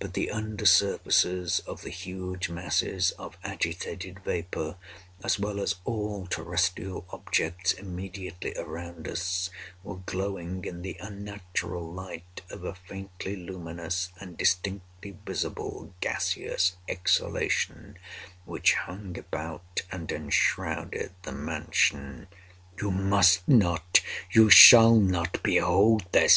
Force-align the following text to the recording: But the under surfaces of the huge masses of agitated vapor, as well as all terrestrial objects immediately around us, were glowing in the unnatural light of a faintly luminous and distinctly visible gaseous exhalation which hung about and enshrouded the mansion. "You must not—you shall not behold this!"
But 0.00 0.14
the 0.14 0.28
under 0.28 0.66
surfaces 0.66 1.60
of 1.68 1.82
the 1.82 1.90
huge 1.90 2.48
masses 2.48 3.12
of 3.12 3.38
agitated 3.44 4.18
vapor, 4.24 4.74
as 5.22 5.38
well 5.38 5.60
as 5.60 5.76
all 5.84 6.26
terrestrial 6.26 7.06
objects 7.10 7.70
immediately 7.70 8.56
around 8.56 9.06
us, 9.06 9.50
were 9.84 9.98
glowing 9.98 10.64
in 10.64 10.82
the 10.82 10.96
unnatural 10.98 11.88
light 11.88 12.40
of 12.50 12.64
a 12.64 12.74
faintly 12.74 13.36
luminous 13.36 14.08
and 14.18 14.36
distinctly 14.36 15.16
visible 15.24 15.94
gaseous 16.00 16.72
exhalation 16.88 17.98
which 18.44 18.74
hung 18.74 19.16
about 19.16 19.82
and 19.92 20.10
enshrouded 20.10 21.12
the 21.22 21.30
mansion. 21.30 22.26
"You 22.80 22.90
must 22.90 23.46
not—you 23.46 24.50
shall 24.50 24.96
not 24.96 25.40
behold 25.44 26.06
this!" 26.10 26.30